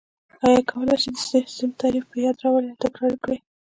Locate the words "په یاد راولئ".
2.11-2.69